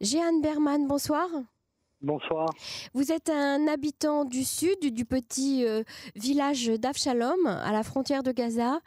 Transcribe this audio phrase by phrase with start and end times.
[0.00, 1.26] Jeanne Berman, bonsoir.
[2.02, 2.50] Bonsoir.
[2.92, 5.82] Vous êtes un habitant du sud, du petit euh,
[6.14, 8.80] village d'Avshalom, à la frontière de Gaza.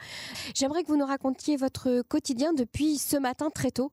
[0.53, 3.91] J'aimerais que vous nous racontiez votre quotidien depuis ce matin très tôt.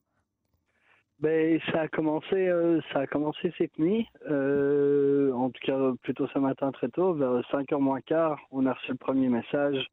[1.19, 6.27] Ben, ça a commencé, euh, ça a commencé cette nuit, euh, en tout cas plutôt
[6.27, 9.87] ce matin très tôt, vers 5h moins quart, on a reçu le premier message.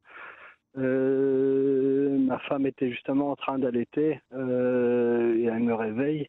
[0.74, 6.28] ma femme était justement en train d'allaiter et elle me réveille.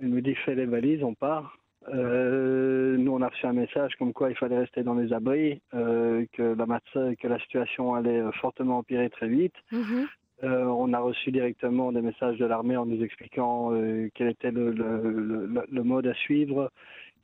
[0.00, 1.58] Elle me dit fais les valises, on part.
[1.94, 5.60] Euh, nous, on a reçu un message comme quoi il fallait rester dans les abris,
[5.74, 9.54] euh, que, la, que la situation allait euh, fortement empirer très vite.
[9.72, 10.06] Mhm.
[10.42, 13.72] on a reçu directement des messages de l'armée en nous expliquant
[14.14, 16.70] quel était le, le, mode à suivre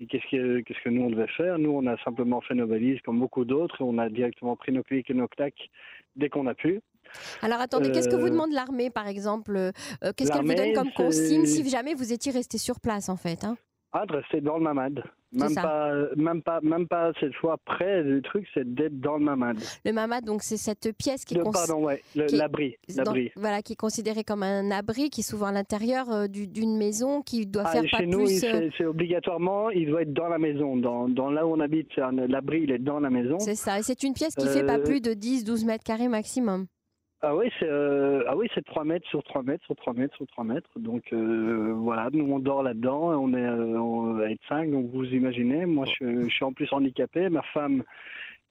[0.00, 1.58] et qu'est-ce que, qu'est-ce que nous on devait faire.
[1.60, 3.82] Nous, on a simplement fait nos valises comme beaucoup d'autres.
[3.82, 5.70] On a directement pris nos clics et nos claques
[6.16, 6.80] dès qu'on a pu.
[7.42, 9.72] Alors attendez, qu'est-ce que vous demande l'armée par exemple
[10.16, 13.44] Qu'est-ce qu'elle vous donne comme consigne si jamais vous étiez resté sur place en fait
[13.44, 13.56] hein?
[13.96, 15.04] Ah, de rester dans le mamad.
[15.30, 19.24] Même pas, même pas, même pas cette fois près du truc, c'est d'être dans le
[19.24, 19.56] mamad.
[19.84, 23.30] Le mamad, donc c'est cette pièce qui est pardon, ouais, l'abri, l'abri.
[23.36, 27.22] Voilà, qui est considéré comme un abri, qui est souvent à l'intérieur euh, d'une maison,
[27.22, 30.38] qui doit ah, faire pas chez nous, euh, c'est obligatoirement, il doit être dans la
[30.38, 33.38] maison, dans, dans là où on habite, l'abri, il est dans la maison.
[33.38, 36.08] C'est ça, et c'est une pièce qui fait pas euh, plus de 10-12 mètres carrés
[36.08, 36.66] maximum.
[37.26, 40.14] Ah oui, c'est euh, ah oui, c'est 3 mètres sur 3 mètres sur 3 mètres
[40.16, 40.68] sur 3 mètres.
[40.76, 45.64] Donc euh, voilà, nous on dort là-dedans, on est euh, à 5, donc vous imaginez,
[45.64, 47.82] moi je, suis en plus handicapé, ma femme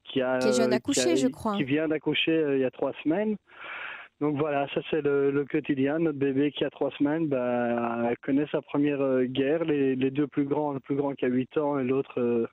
[0.06, 2.94] qui a qui est jeune accouchée, je crois, qui vient d'accoucher il y a 3
[3.04, 3.36] semaines.
[4.22, 6.00] Donc voilà, ça c'est le, quotidien.
[6.00, 9.66] Notre bébé qui a 3 semaines, bah, connaît sa première guerre.
[9.66, 12.48] Les, les, deux plus grands, le plus grand qui a 8 ans et l'autre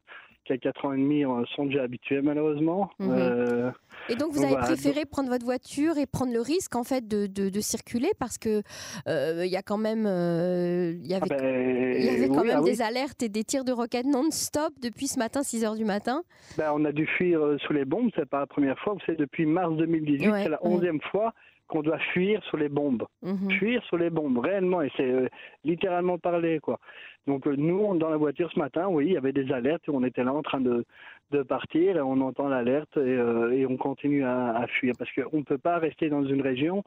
[0.45, 1.25] qui a 4 ans et demi
[1.55, 2.91] sont déjà habitués malheureusement.
[2.99, 3.11] Mhm.
[3.11, 3.71] Euh,
[4.09, 7.27] et donc vous avez préféré prendre votre voiture et prendre le risque en fait de,
[7.27, 8.63] de, circuler parce que
[9.07, 12.45] euh, il y a quand même euh, il y avait, ah ben, y avait quand
[12.45, 15.77] même ah des alertes et des tirs de roquettes non-stop depuis ce matin 6 heures
[15.77, 16.23] du matin.
[16.57, 19.47] Ben, on a dû fuir sous les bombes, c'est pas la première fois, c'est depuis
[19.47, 21.34] mars 2018, c'est la onzième fois
[21.70, 23.06] qu'on doit fuir sur les bombes.
[23.22, 23.50] Mhm.
[23.53, 25.31] Fuir sur les bombes, réellement, et c'est
[25.64, 26.78] littéralement parler, quoi.
[27.26, 30.04] Donc euh, nous, dans la voiture ce matin, oui, il y avait des alertes on
[30.04, 30.84] était là en train de,
[31.31, 35.10] de partir et on entend l'alerte et, euh, et, on continue à, à fuir parce
[35.12, 36.82] qu'on ne peut pas rester dans une région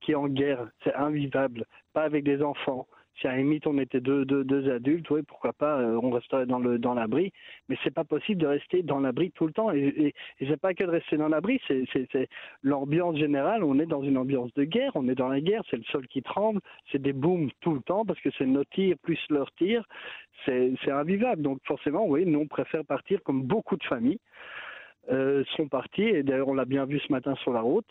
[0.00, 0.68] qui est en guerre.
[0.84, 2.86] C'est invivable, pas avec des enfants,
[3.20, 6.58] si à la limite on était deux, adultes, oui, pourquoi pas, euh, on resterait dans
[6.58, 7.32] le dans l'abri.
[7.68, 9.72] Mais c'est pas possible de rester dans l'abri tout le temps.
[9.72, 12.28] Et, et, et c'est pas que de rester dans l'abri, c'est, c'est,
[12.62, 13.64] l'ambiance générale.
[13.64, 16.06] On est dans une ambiance de guerre, on est dans la guerre, c'est le sol
[16.08, 16.60] qui tremble,
[16.92, 19.84] c'est des booms tout le temps parce que c'est nos tirs plus leurs tirs.
[20.44, 21.42] C'est, c'est invivable.
[21.42, 24.20] Donc forcément, oui, nous on préfère partir comme beaucoup de familles
[25.10, 26.02] euh, sont partis.
[26.02, 27.88] Et d'ailleurs, on l'a bien vu ce matin sur la route.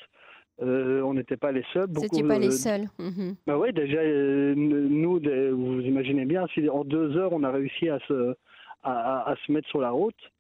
[0.62, 1.88] Euh, on n'était pas les seuls.
[1.92, 2.88] Vous n'étiez pas les seuls.
[2.98, 3.36] Mhm.
[3.46, 7.90] Bah ouais, déjà, euh, nous, vous imaginez bien, si en deux heures on a réussi
[7.90, 8.36] à se,
[8.84, 10.32] à, se mettre sur la route,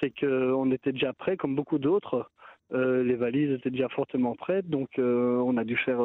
[0.00, 2.30] c'est qu'on était déjà prêts, comme beaucoup d'autres.
[2.72, 6.00] Euh, les valises étaient déjà fortement prêtes, donc on a dû faire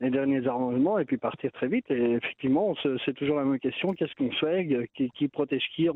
[0.00, 1.90] les derniers arrangements et puis partir très vite.
[1.90, 2.74] Et effectivement,
[3.04, 5.88] c'est toujours la même question qu'est-ce qu'on fait qui, qui, protège qui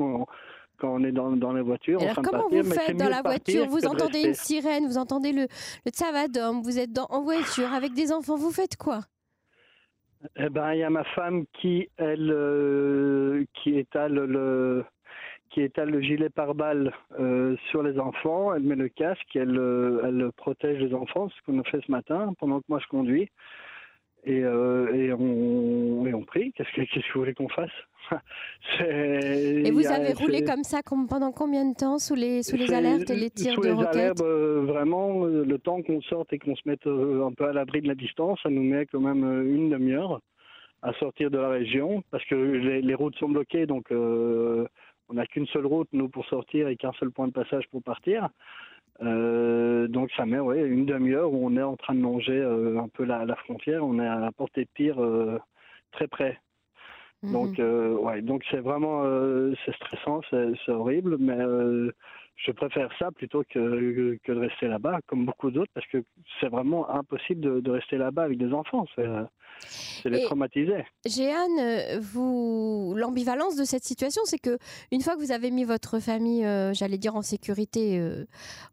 [0.80, 2.00] quand on est dans, dans la voiture.
[2.00, 3.66] alors, comment vous faites dans la voiture?
[3.66, 5.46] Vous entendez une sirène, vous entendez le,
[5.84, 9.00] le tzavadom, vous êtes dans, en voiture avec des enfants, vous faites quoi?
[10.36, 14.84] Eh ben, il y a ma femme qui, elle, euh, qui étale le
[15.48, 20.02] qui étale le gilet pare-balles euh, sur les enfants, elle met le casque, elle, euh,
[20.04, 23.28] elle protège les enfants, ce qu'on a fait ce matin pendant que moi je conduis.
[24.22, 26.52] Et, et, on, et on prie.
[26.52, 27.70] Qu'est-ce que, qu'est-ce que vous voulez qu'on fasse?
[28.80, 33.10] Et vous avez roulé comme ça pendant combien de temps sous les, sous les alertes
[33.10, 36.32] et les tirs sous de les roquettes alertes, euh, Vraiment, euh, le temps qu'on sorte
[36.32, 38.86] et qu'on se mette euh, un peu à l'abri de la distance, ça nous met
[38.86, 40.20] quand même une demi-heure
[40.82, 44.66] à sortir de la région parce que les, routes sont bloquées, donc on
[45.12, 48.30] n'a qu'une seule route, nous, pour sortir et qu'un seul point de passage pour partir.
[49.00, 53.04] donc ça met ouais, une demi-heure où on est en train de longer un peu
[53.04, 54.96] la, la, frontière, on est à la portée de tir
[55.92, 56.38] très près.
[57.22, 57.64] Donc, mhm.
[57.64, 61.92] euh, ouais, donc c'est vraiment euh, c'est stressant, c'est horrible, mais euh,
[62.36, 66.02] je préfère ça plutôt que, que de rester là-bas, comme beaucoup d'autres, parce que
[66.40, 68.86] c'est vraiment impossible de, de rester là-bas avec des enfants.
[70.02, 70.84] C'est les traumatiser.
[71.06, 74.58] Jeanne, vous l'ambivalence de cette situation, c'est que
[74.92, 76.42] une fois que vous avez mis votre famille,
[76.72, 78.02] j'allais dire en sécurité,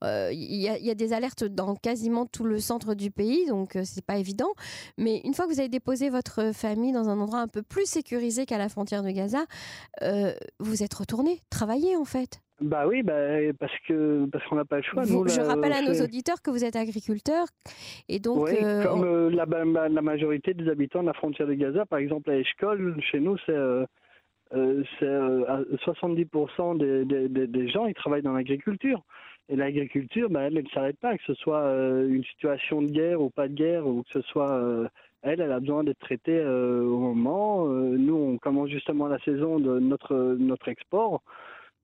[0.03, 4.05] il y, y, a des alertes dans quasiment tout le centre du pays, donc c'est
[4.05, 4.53] pas évident.
[4.97, 7.85] Mais une fois que vous avez déposé votre famille dans un endroit un peu plus
[7.85, 9.45] sécurisé qu'à la frontière de Gaza,
[10.59, 12.41] vous êtes retourné travailler en fait.
[12.59, 13.13] Bah oui, bah,
[13.59, 15.03] parce que parce qu'on n'a pas le choix.
[15.03, 17.45] je rappelle à nos auditeurs que vous êtes agriculteur
[18.09, 18.49] et donc.
[18.49, 19.45] Euh, comme euh, la,
[19.89, 23.37] la, majorité des habitants de la frontière de Gaza, par exemple à Eshkol, chez nous,
[23.45, 23.85] c'est euh,
[24.99, 29.03] c'est 70% des, des, gens, ils travaillent dans l'agriculture.
[29.49, 33.29] Et l'agriculture, bah, elle ne s'arrête pas, que ce soit une situation de guerre ou
[33.29, 34.89] pas de guerre, ou que ce soit
[35.21, 37.67] elle, elle a besoin d'être traitée au moment.
[37.67, 41.21] nous, on commence justement la saison de notre, notre export.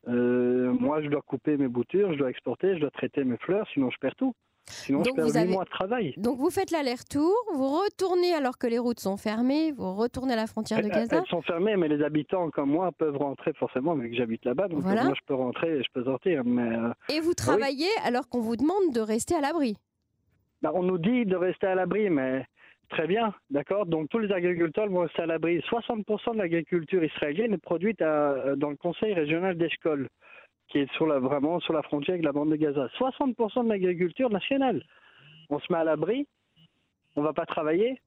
[0.08, 3.90] Moi, je dois couper mes boutures, je dois exporter, je dois traiter mes fleurs, sinon
[3.90, 4.34] je perds tout.
[4.66, 6.14] Sinon, donc je perds vous mois de travail.
[6.18, 10.38] Donc, vous faites l'aller-retour, vous retournez alors que les routes sont fermées, vous retournez à
[10.38, 13.96] la frontière de Gaza Elles sont fermées, mais les habitants comme moi peuvent rentrer forcément,
[13.96, 14.70] vu que j'habite là-bas.
[14.70, 16.44] Donc, moi, je peux rentrer et je peux sortir.
[16.46, 19.76] Mais, euh, Et vous travaillez alors qu'on vous demande de rester à l'abri
[20.62, 22.46] bah, On nous dit de rester à l'abri, mais
[22.94, 23.86] très bien, d'accord?
[23.86, 25.60] Donc, tous les agriculteurs vont rester à l'abri.
[25.60, 30.08] 60% de l'agriculture israélienne est produite euh, dans le conseil régional d'Eshkol
[30.70, 32.88] qui est sur la, vraiment sur la frontière avec la bande de Gaza.
[33.00, 34.84] 60% de l'agriculture nationale.
[35.50, 36.28] On se met à l'abri,
[37.16, 38.02] on va pas travailler.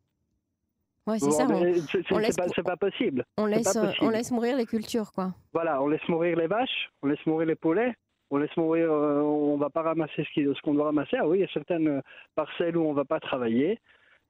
[1.06, 1.46] Ouais, c'est ça.
[1.46, 3.24] C'est pas, possible.
[3.36, 5.34] On laisse, on laisse mourir les cultures, quoi.
[5.52, 7.94] Voilà, on laisse mourir les vaches, on laisse mourir les poulets,
[8.30, 11.16] on laisse mourir, euh, on va pas ramasser ce qu'on doit ramasser.
[11.18, 12.02] Ah oui, il y a certaines
[12.34, 13.78] parcelles où on va pas travailler,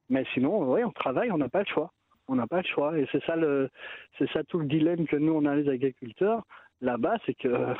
[0.09, 1.91] mais sinon, oui, on travaille, on n'a pas le choix.
[2.29, 3.69] On n'a pas le choix, et c'est ça le,
[4.17, 6.43] c'est ça tout le dilemme que nous on a les agriculteurs
[6.81, 7.73] là-bas, c'est que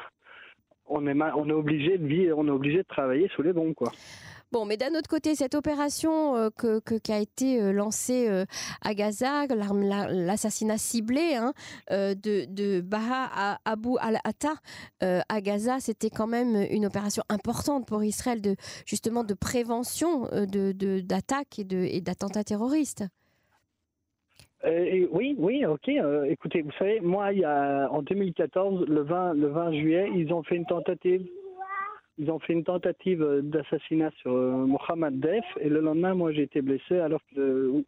[0.88, 3.74] on est, on est obligé de vivre, on est obligé de travailler sous les bons,
[3.74, 3.92] quoi.
[4.54, 8.46] Bon, mais d'un autre côté, cette opération euh, que, qui a été euh, lancée euh,
[8.82, 11.52] à Gaza, l'assassinat ciblé hein,
[11.92, 14.54] de, de Baha Abu al-Atta
[15.02, 18.56] à Gaza, c'était quand même une opération importante pour Israël de
[18.86, 20.72] justement de prévention de
[21.02, 23.04] d'attaques et d'attentats terroristes.
[24.66, 25.90] Oui, oui, ok.
[26.30, 30.32] Écoutez, vous savez, moi, il y a, en 2014, le 20, le 20 juillet, ils
[30.34, 31.26] ont fait une tentative.
[32.18, 36.44] Ils ont fait une tentative d'assassinat sur euh, Mohamed Def et le lendemain, moi, j'ai
[36.44, 37.84] été blessé alors que,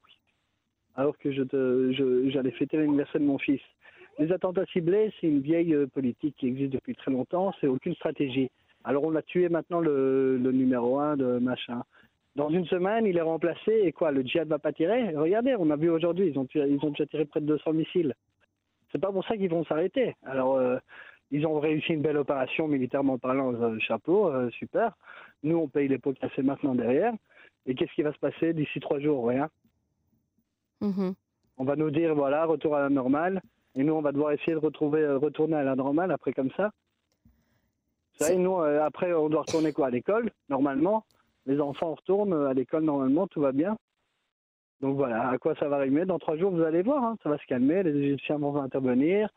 [0.96, 3.62] alors que je, j'allais fêter l'anniversaire de mon fils.
[4.20, 7.54] Les attentats ciblés, c'est une vieille politique qui existe depuis très longtemps.
[7.60, 8.52] C'est aucune stratégie.
[8.84, 11.84] Alors on a tué maintenant le, numéro un de machin.
[12.36, 15.16] Dans une semaine, il est remplacé et quoi Le djihad va pas tirer?
[15.16, 18.14] Regardez, on a vu aujourd'hui, ils ont, ils ont déjà tiré près de 200 missiles.
[18.92, 20.16] C'est pas pour ça qu'ils vont s'arrêter.
[20.24, 20.78] Alors, euh,
[21.31, 24.94] ils ont réussi une belle opération militairement parlant, euh, chapeau, euh, super.
[25.44, 27.14] Nous, on paye les pots cassés maintenant derrière.
[27.66, 29.28] Et qu'est-ce qui va se passer d'ici trois jours?
[29.28, 29.50] Rien.
[30.81, 31.14] Mm-hmm.
[31.58, 33.42] On va nous dire, voilà, retour à la normale.
[33.76, 36.72] Et nous, on va devoir essayer de retrouver, retourner à la normale après comme ça.
[38.18, 39.88] Vous savez, nous, après, on doit retourner quoi?
[39.88, 41.06] À l'école, normalement
[41.50, 43.75] les enfants retournent à l'école normalement, tout va bien.
[44.82, 47.30] Donc voilà, à quoi ça va arriver Dans trois jours, vous allez voir, hein, ça
[47.30, 49.30] va se calmer, les Égyptiens vont intervenir.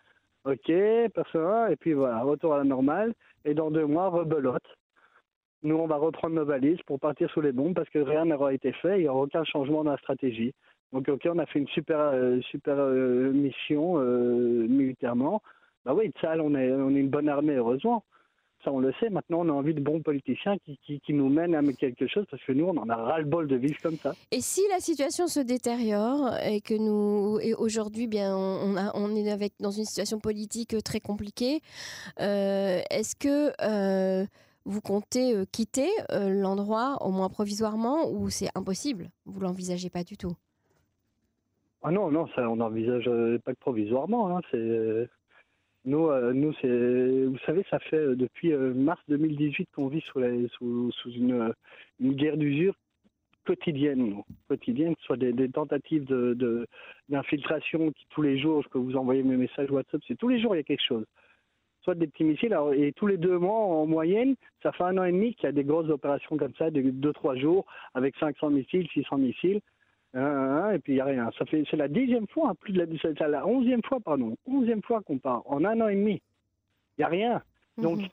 [0.45, 0.73] Ok,
[1.15, 3.15] personne, et puis voilà, retour à la normale.
[3.45, 4.63] Et dans deux mois, rebelote.
[5.63, 8.53] Nous, on va reprendre nos valises pour partir sous les bombes parce que rien n'aura
[8.53, 10.53] été fait, il n'y aura aucun changement dans la stratégie.
[10.93, 15.41] Donc, ok, on a fait une super, euh, super euh, mission euh, militairement.
[15.85, 18.05] Bah oui, ça, on est, on est une bonne armée, heureusement.
[18.65, 19.11] Ça, on le sait.
[19.11, 22.43] Maintenant, on a envie de bons politiciens qui, qui, nous mènent à quelque chose parce
[22.45, 24.15] que nous, on en a ras-le-bol de vivre comme ça.
[24.31, 29.17] Et si la situation se détériore et que nous, et aujourd'hui, bien, on, a, on
[29.17, 31.61] est avec, dans une situation politique très compliquée,
[32.21, 34.25] euh, est-ce que euh,
[34.65, 39.11] vous comptez euh, quitter l'endroit, au moins provisoirement, ou c'est impossible?
[39.27, 40.37] Vous l'envisagez pas du tout?
[41.83, 43.11] Ah non, non, ça, on n'envisage
[43.45, 44.37] pas que provisoirement.
[44.37, 45.09] Hein, c'est
[45.85, 50.21] nous, euh, vous savez, ça fait euh, depuis euh, mars 2018 qu'on vit sous,
[51.07, 51.53] une,
[52.01, 52.75] guerre d'usure
[53.45, 56.69] quotidienne, quotidienne, soit des, tentatives de,
[57.09, 60.55] d'infiltration qui tous les jours, je vous envoyer mes messages WhatsApp, c'est tous les jours
[60.55, 61.05] il y a quelque chose.
[61.83, 65.05] Soit des petits missiles, et tous les deux mois en moyenne, ça fait un an
[65.05, 68.15] et demi qu'il y a des grosses opérations comme ça, de deux, trois jours, avec
[68.19, 69.61] 500 missiles, 600 missiles.
[70.15, 71.31] Hein, et puis il n'y a rien.
[71.39, 74.83] Ça fait, c'est la dixième fois, plus de la, c'est la onzième fois, pardon, onzième
[74.83, 76.21] fois qu'on part en un an et demi.
[76.97, 77.43] Il n'y a rien.
[77.79, 78.09] Donc, mhm.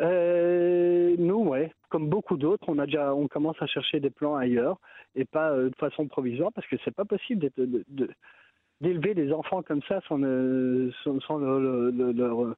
[0.00, 4.36] euh, nous, ouais, comme beaucoup d'autres, on a déjà, on commence à chercher des plans
[4.36, 4.78] ailleurs
[5.16, 7.84] et pas euh, de façon provisoire parce que c'est pas possible de,
[8.80, 10.20] d'élever des enfants comme ça sans,
[11.20, 12.54] sans, leur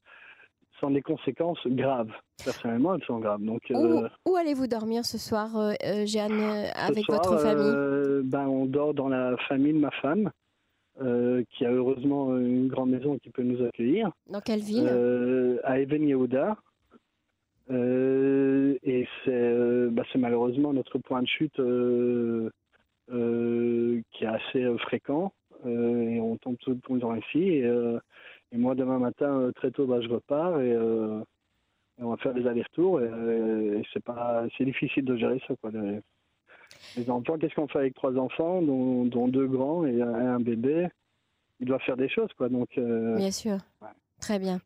[0.91, 2.13] des conséquences graves.
[2.45, 3.43] Personnellement, elles sont graves.
[3.43, 6.41] Donc, où, euh, où allez-vous dormir ce soir, euh, euh Jeanne,
[6.75, 10.31] avec votre famille ben, On dort dans la famille de ma femme,
[10.99, 14.11] qui a heureusement une grande maison qui peut nous accueillir.
[14.29, 14.89] Dans quelle ville
[15.65, 16.57] À Even Yehuda.
[17.71, 21.61] et c'est malheureusement notre point de chute
[23.07, 25.33] qui est assez fréquent.
[25.67, 27.39] et on tombe tout le temps ici.
[27.39, 27.71] Et,
[28.53, 31.21] et moi, demain matin, euh, très tôt, bah, je repars et, euh,
[31.99, 33.01] on va faire des allers-retours.
[33.01, 35.71] Et, c'est pas, c'est difficile de gérer ça, quoi.
[36.97, 40.89] Les, enfants, qu'est-ce qu'on fait avec trois enfants, dont, deux grands et un, bébé?
[41.61, 42.49] Ils doivent faire des choses, quoi.
[42.49, 43.59] Donc, euh, Bien sûr.
[44.21, 44.61] Très bien.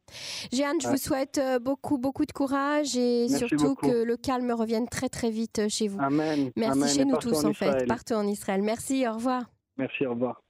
[0.53, 5.09] Jeanne, je vous souhaite beaucoup, beaucoup de courage et surtout que le calme revienne très,
[5.09, 5.99] très vite chez vous.
[6.01, 6.51] Amen.
[6.57, 8.63] Merci chez nous tous, en fait, partout en Israël.
[8.63, 9.45] Merci, au revoir.
[9.79, 10.43] Merci, au revoir.